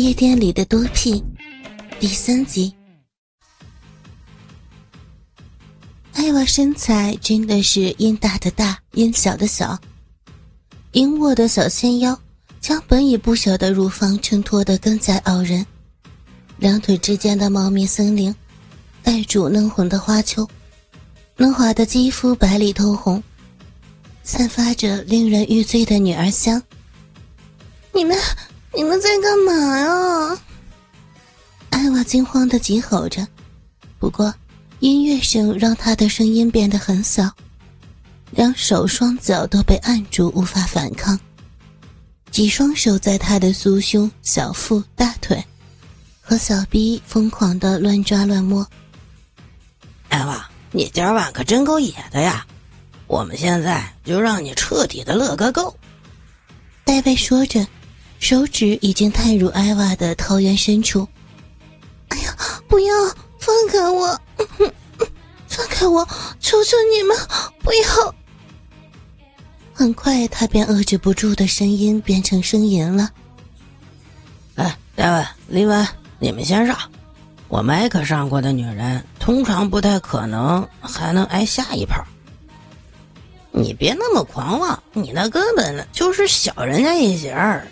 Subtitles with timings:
[0.00, 1.22] 夜店里的多屁
[1.98, 2.74] 第三集。
[6.14, 9.78] 艾娃身材真的是阴大的大，阴小的小，
[10.92, 12.18] 鹰卧的小纤腰
[12.62, 15.66] 将本已不小的乳房衬托得更加傲人，
[16.56, 18.34] 两腿之间的茂密森林
[19.02, 20.48] 带住嫩红的花丘，
[21.36, 23.22] 嫩滑的肌肤白里透红，
[24.22, 26.62] 散发着令人欲醉的女儿香。
[27.92, 28.16] 你们。
[28.72, 30.38] 你们在干嘛呀？
[31.70, 33.26] 艾娃惊慌的急吼着，
[33.98, 34.32] 不过
[34.78, 37.28] 音乐声让她的声音变得很小，
[38.30, 41.18] 两手双脚都被按住，无法反抗。
[42.30, 45.44] 几双手在她的酥胸、小腹、大腿
[46.20, 48.64] 和小臂疯狂的乱抓乱摸。
[50.10, 52.46] 艾娃，你今晚可真够野的呀！
[53.08, 55.76] 我们现在就让你彻底的乐个够。
[56.84, 57.66] 戴维说着。
[58.20, 61.08] 手指已经探入艾娃的桃源深处。
[62.08, 62.36] 哎呀，
[62.68, 62.94] 不要
[63.38, 64.20] 放开我！
[65.48, 66.06] 放开我！
[66.38, 67.16] 求求你们，
[67.60, 68.14] 不要！
[69.72, 73.10] 很快，他便遏制不住的声音变成呻吟了。
[74.56, 76.78] 哎，戴文、李文，你们先上。
[77.48, 82.04] 我麦克上过的女人，通常不太可能还能挨下一炮。
[83.50, 87.66] 你别那么狂妄，你那根本就是小人家一截儿。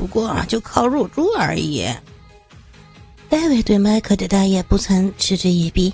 [0.00, 1.86] 不过就靠入住而已。
[3.28, 5.92] 戴维对麦克的大业不曾嗤之以鼻，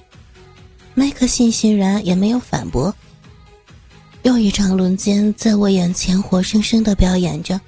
[0.95, 2.95] 麦克欣欣然也没有反驳。
[4.23, 7.61] 又一场轮奸在我眼前活生生的表演着，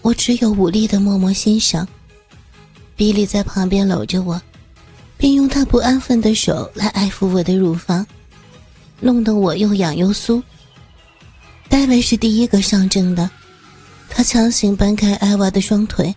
[0.00, 1.86] 我只有无力的默默欣赏。
[2.94, 4.40] 比利在旁边搂着我，
[5.16, 8.06] 并用他不安分的手来爱抚我的乳房，
[9.00, 10.40] 弄得我又痒又酥。
[11.68, 13.28] 戴维是第一个上阵的。
[14.18, 16.12] 他强行掰开艾娃的双腿，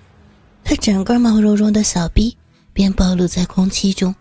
[0.63, 2.35] 他整个毛茸茸的小臂
[2.73, 4.15] 便暴露在空气中。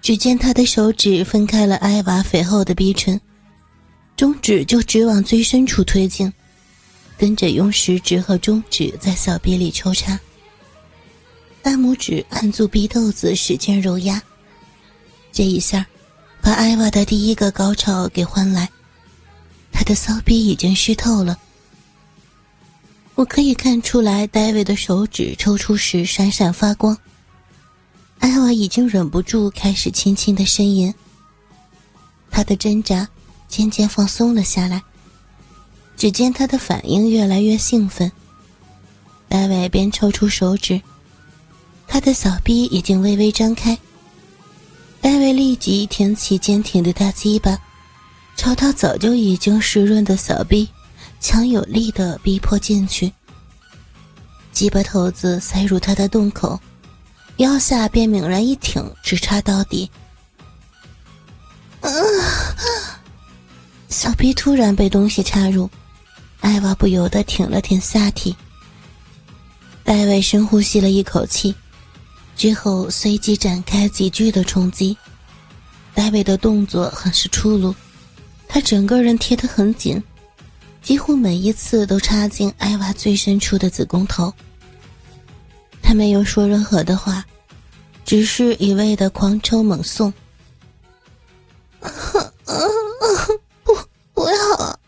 [0.00, 3.20] 只见他的手指分开了艾娃肥厚的逼唇，
[4.16, 6.32] 中指就直往最深处推进，
[7.18, 10.16] 跟着用食指和中指在小臂里抽插，
[11.62, 14.22] 大拇指按住逼豆子使劲揉压。
[15.32, 15.84] 这一下，
[16.40, 18.70] 把艾娃的第一个高潮给换来，
[19.72, 21.36] 他的骚逼已经湿透了。
[23.14, 26.96] 我可以看出来，戴维的手指抽出时闪闪发光。
[28.18, 30.94] 艾娃已经忍不住开始轻轻的呻吟。
[32.30, 33.08] 他的挣扎
[33.48, 34.82] 渐渐放松了下来。
[35.96, 38.10] 只见他的反应越来越兴奋。
[39.28, 40.80] 戴维边抽出手指，
[41.86, 43.76] 他的小臂已经微微张开。
[45.02, 47.58] 戴维立即挺起坚挺的大鸡巴，
[48.34, 50.66] 朝他早就已经湿润的小臂。
[51.20, 53.12] 强有力的逼迫进去，
[54.52, 56.58] 鸡巴头子塞入他的洞口，
[57.36, 59.90] 腰下便猛然一挺，直插到底。
[61.82, 61.90] 啊！
[63.88, 65.68] 小逼突然被东西插入，
[66.40, 68.34] 艾娃不由得挺了挺下体。
[69.84, 71.54] 戴维深呼吸了一口气，
[72.36, 74.96] 之后随即展开急剧的冲击。
[75.92, 77.74] 戴维的动作很是粗鲁，
[78.48, 80.02] 他整个人贴得很紧。
[80.82, 84.32] 几乎每一次都插进艾娃最深处的子宫头。
[85.82, 87.24] 他没有说任何的话，
[88.04, 90.12] 只是一味的狂抽猛送。
[93.62, 93.76] 不，
[94.14, 94.80] 不要！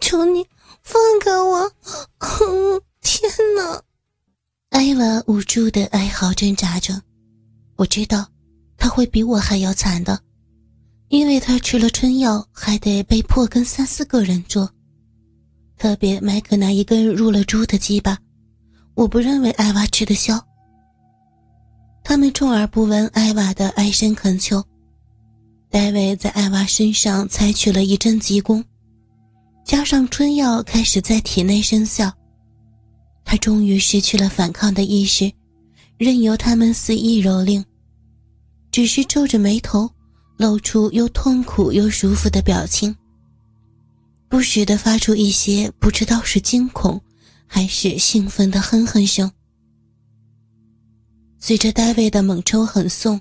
[0.00, 0.46] 求你
[0.82, 1.72] 放开我！
[3.00, 3.82] 天哪！
[4.70, 7.00] 艾娃无助的哀嚎挣扎着。
[7.76, 8.26] 我知道，
[8.76, 10.20] 他会比我还要惨的，
[11.08, 14.70] 因为他吃了春药，还得被迫跟三四个人做。
[15.78, 18.18] 特别麦克那一根入了猪的鸡巴，
[18.94, 20.42] 我不认为艾娃吃得消。
[22.02, 24.64] 他们充耳不闻艾娃的哀声恳求。
[25.68, 28.64] 戴维在艾娃身上采取了一阵急攻，
[29.64, 32.10] 加上春药开始在体内生效，
[33.24, 35.30] 他终于失去了反抗的意识，
[35.98, 37.62] 任由他们肆意蹂躏，
[38.70, 39.90] 只是皱着眉头，
[40.38, 42.96] 露出又痛苦又舒服的表情。
[44.28, 47.00] 不时的发出一些不知道是惊恐
[47.46, 49.30] 还是兴奋的哼哼声。
[51.38, 53.20] 随着戴维的猛抽狠送，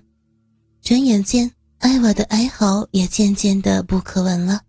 [0.82, 4.62] 转眼间艾娃的哀嚎也渐渐的不可闻了，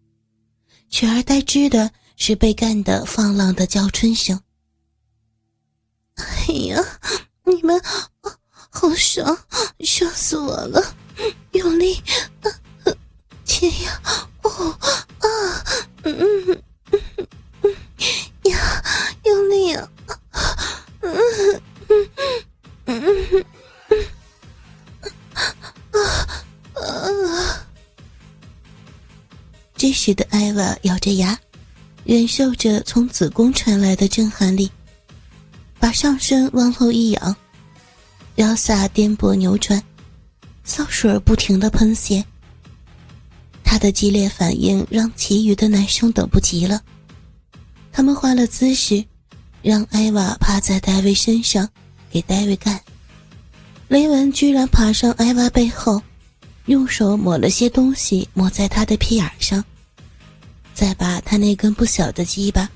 [0.90, 4.38] 取而代之的是被干的放浪的叫春声。
[6.16, 6.82] 哎呀，
[7.44, 7.78] 你们
[8.20, 8.36] 啊
[8.70, 9.38] 好爽，
[9.80, 10.94] 爽死我了！
[11.52, 11.94] 用力，
[12.42, 12.52] 啊
[13.46, 14.02] 天呀，
[30.06, 31.36] 时的艾娃咬着牙，
[32.04, 34.70] 忍受着从子宫传来的震撼力，
[35.80, 37.36] 把上身往后一仰，
[38.36, 39.82] 腰下颠簸扭转，
[40.62, 42.24] 骚水不停的喷泄。
[43.64, 46.80] 他的激烈反应让其余的男生等不及了，
[47.90, 49.04] 他们换了姿势，
[49.60, 51.68] 让艾娃趴在戴维身上
[52.12, 52.80] 给戴维干。
[53.88, 56.00] 雷文居然爬上艾娃背后。
[56.66, 59.64] 用手抹了些东西抹在他的屁眼上，
[60.76, 62.68] 再把他那根不小的鸡巴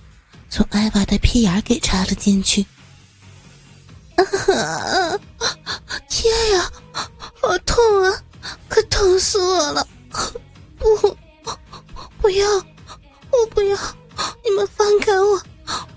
[0.49, 2.65] 从艾娃的屁眼给插了进去。
[4.17, 5.19] 啊！
[6.09, 6.73] 天呀，
[7.43, 8.23] 好痛啊！
[8.71, 9.87] 可疼死我了！
[10.79, 11.17] 不，
[12.23, 13.77] 不要，我不要！
[14.43, 15.43] 你们放开我，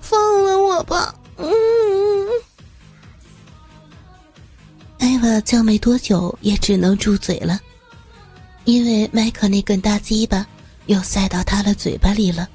[0.01, 1.15] 放了我吧！
[1.38, 1.47] 嗯。
[4.99, 7.59] 艾娃叫没多久，也只能住嘴了。
[8.65, 10.45] 因为麦克那根大鸡巴
[10.85, 12.47] 又塞到他的嘴巴里了。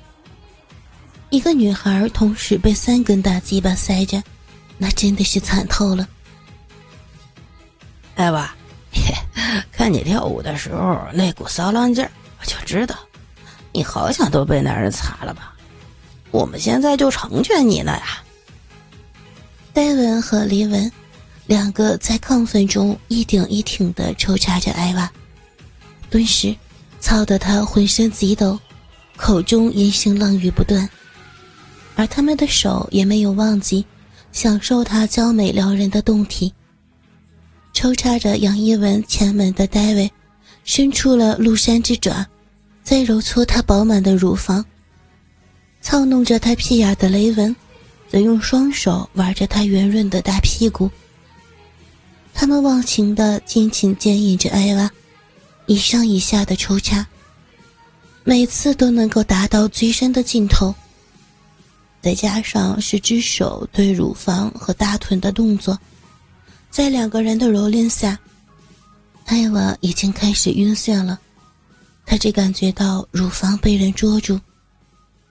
[1.30, 4.22] 一个女孩同时被三根大鸡巴塞着，
[4.78, 6.08] 那真的是惨透了。
[8.14, 8.54] 艾娃，
[9.70, 12.10] 看你跳舞的时候那股骚浪劲儿，
[12.40, 12.96] 我就知道，
[13.72, 15.54] 你好想都被男人擦了吧？
[16.30, 18.22] 我们现在就成全你了呀！
[19.72, 20.90] 戴文和黎文
[21.46, 25.10] 两个在亢奋中一顶一挺的抽插着艾娃。
[26.10, 26.54] 顿时，
[27.00, 28.58] 操得他浑身激抖，
[29.16, 30.88] 口中淫声浪语不断，
[31.94, 33.84] 而他们的手也没有忘记
[34.32, 36.52] 享受他娇美撩人的动体。
[37.72, 40.10] 抽插着杨一文前门的戴维，
[40.64, 42.26] 伸出了鹿山之爪，
[42.82, 44.62] 在揉搓他饱满的乳房；
[45.80, 47.54] 操弄着他屁眼的雷文，
[48.10, 50.90] 则用双手玩着他圆润的大屁股。
[52.34, 54.90] 他们忘情的尽情奸淫着艾娃。
[55.68, 57.06] 一上一下的抽插，
[58.24, 60.74] 每次都能够达到最深的尽头。
[62.00, 65.78] 再加上十只手对乳房和大臀的动作，
[66.70, 68.18] 在两个人的蹂躏下，
[69.26, 71.20] 艾娃已经开始晕眩了。
[72.06, 74.40] 她只感觉到乳房被人捉住，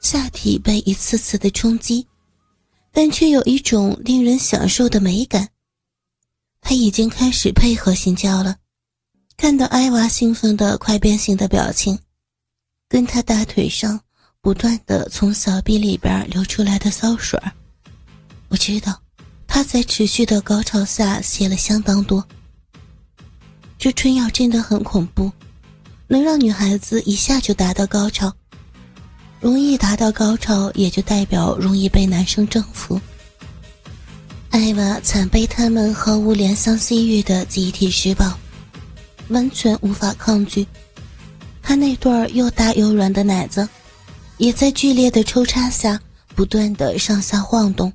[0.01, 2.05] 下体被一次次的冲击，
[2.91, 5.49] 但却有一种令人享受的美感。
[6.61, 8.57] 她已经开始配合性交了。
[9.37, 11.99] 看到艾娃兴奋的快变形的表情，
[12.89, 13.99] 跟他大腿上
[14.41, 17.39] 不断的从小臂里边流出来的骚水
[18.49, 18.99] 我知道
[19.45, 22.27] 他在持续的高潮下泄了相当多。
[23.77, 25.31] 这春药真的很恐怖，
[26.07, 28.33] 能让女孩子一下就达到高潮。
[29.39, 32.99] 容易达到高潮，也就代表容易被男生征服。
[34.49, 38.35] 艾娃惨被他们毫无怜香惜玉的集体施暴。
[39.29, 40.65] 完全无法抗拒，
[41.61, 43.67] 他那对又大又软的奶子，
[44.37, 45.99] 也在剧烈的抽插下
[46.35, 47.91] 不断的上下晃动。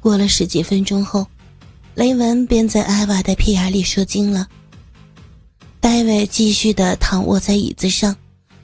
[0.00, 1.26] 过了十几分钟后，
[1.94, 4.46] 雷文便在艾娃的屁眼里射精了。
[5.80, 8.16] 戴维继续的躺卧在椅子上，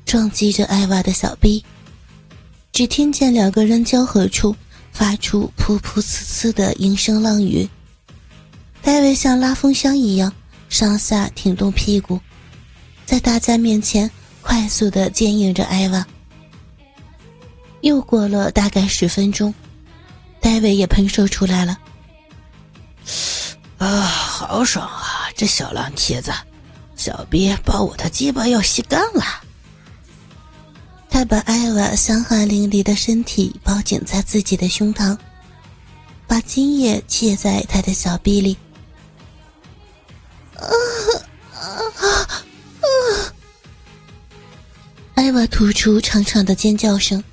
[0.04, 1.64] 撞击着艾娃的小臂，
[2.72, 4.54] 只听见两个人交合处
[4.92, 7.68] 发出噗噗呲呲的淫声浪语。
[8.82, 10.32] 戴维像拉风箱一样。
[10.70, 12.18] 上下挺动屁股，
[13.04, 14.10] 在大家面前
[14.40, 16.06] 快速的坚硬着艾娃。
[17.82, 19.52] 又过了大概十分钟，
[20.40, 21.78] 戴维也喷射出来了。
[23.78, 25.28] 啊，好爽啊！
[25.34, 26.32] 这小浪蹄子，
[26.94, 29.24] 小逼把我的鸡巴要吸干了。
[31.08, 35.18] 他把艾娃香汗淋漓的身体包紧在自己的胸膛，
[36.28, 38.56] 把精液切在他的小臂里。
[45.40, 47.24] 艾娃吐出长长的尖叫声，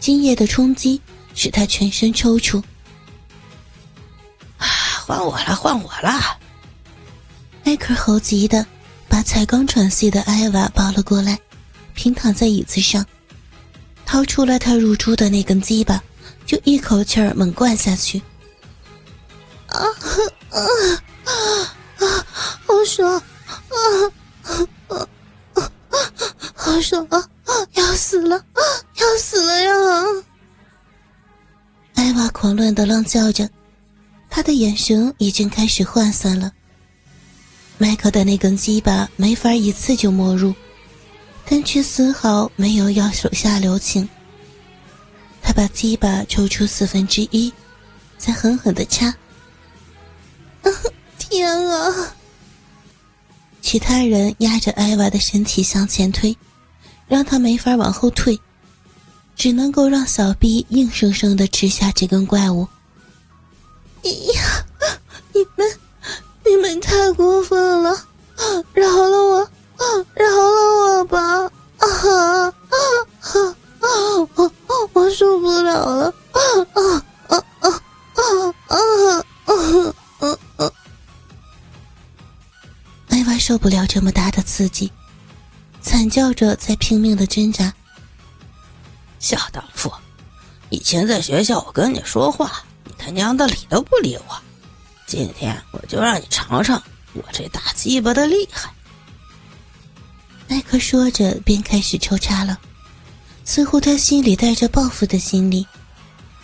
[0.00, 0.98] 今夜的冲击
[1.34, 2.62] 使他全身抽搐。
[4.56, 4.66] 啊，
[5.04, 6.38] 换我了，换我了！
[7.64, 8.64] 迈克猴急的
[9.10, 11.38] 把才刚喘息的艾娃抱了过来，
[11.92, 13.04] 平躺在椅子上，
[14.06, 16.02] 掏出了他入珠的那根鸡巴，
[16.46, 18.22] 就一口气儿猛灌下去。
[19.66, 21.28] 啊啊啊！
[21.98, 22.26] 啊，
[22.66, 23.14] 好爽！
[23.14, 24.64] 啊！
[26.54, 27.28] 好爽啊！
[27.74, 28.44] 要死了！
[28.96, 29.72] 要死了呀！
[31.94, 33.48] 艾娃狂乱的浪叫着，
[34.28, 36.52] 他的眼神已经开始涣散了。
[37.78, 40.54] 迈克的那根鸡巴没法一次就没入，
[41.44, 44.08] 但却丝毫没有要手下留情。
[45.40, 47.52] 他把鸡巴抽出四分之一，
[48.18, 49.14] 再狠狠的掐。
[51.18, 52.14] 天啊！
[53.60, 56.36] 其他人压着艾娃的身体向前推，
[57.06, 58.38] 让他没法往后退，
[59.36, 62.68] 只能够让小 B 硬生生的吃下这根怪物。
[64.04, 64.64] 哎呀，
[65.32, 65.78] 你们，
[66.44, 67.90] 你们太过分了！
[68.72, 69.50] 饶了我，
[70.14, 71.18] 饶了我吧！
[71.78, 73.86] 啊啊啊啊！
[74.34, 74.52] 我
[74.92, 76.14] 我受不了了！
[76.32, 76.40] 啊
[76.74, 77.36] 啊啊
[77.66, 77.74] 啊
[78.14, 78.54] 啊
[83.48, 84.92] 受不了这么大的刺激，
[85.80, 87.72] 惨叫着在拼命的挣扎。
[89.20, 89.90] 小荡妇，
[90.68, 94.36] 以前在学校我跟你说话，你他娘的理都不理我，
[95.06, 96.76] 今天我就让你尝尝。
[97.14, 98.70] 我这大鸡巴的厉害！
[100.46, 102.58] 麦克说着，便开始抽插了。
[103.46, 105.66] 似乎他心里带着报复的心理，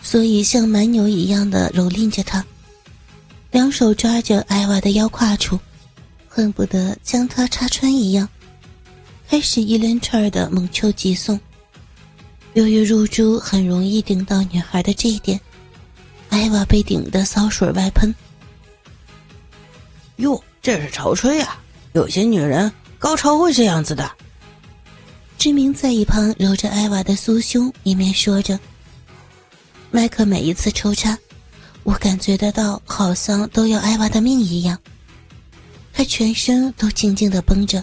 [0.03, 2.43] 所以像蛮牛一样的蹂躏着他，
[3.51, 5.61] 两手抓着艾娃的腰胯处，
[6.35, 8.29] 恨不得将他插穿一样，
[9.29, 11.39] 开始一连串的猛抽急送。
[12.55, 15.41] 由于入珠很容易顶到女孩的这一点，
[16.31, 18.13] 艾娃被顶得骚水外喷。
[20.17, 20.43] 哟。
[20.61, 21.61] 这是潮吹啊！
[21.93, 24.11] 有些女人高潮会这样子的。
[25.37, 28.59] 志明在一旁揉着艾娃的酥胸，一面说着
[29.93, 31.19] ：“麦克每一次抽插，
[31.83, 34.79] 我感觉得到，好像都要艾娃的命一样。
[35.97, 37.83] 他全身都静静的绷着，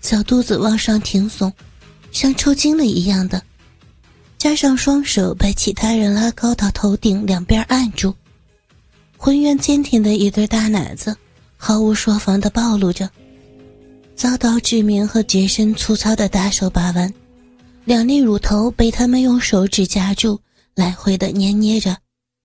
[0.00, 1.52] 小肚子往上挺耸，
[2.12, 3.42] 像抽筋了一样的，
[4.38, 8.14] 加上双手被其他人拉高到头顶两边按住，
[9.16, 11.14] 浑圆坚挺的一对大奶子。”
[11.56, 13.08] 毫无说防的暴露着，
[14.14, 17.12] 遭到志明和杰森粗糙的大手把玩，
[17.86, 20.38] 两粒乳头被他们用手指夹住，
[20.74, 21.96] 来回的捏捏着，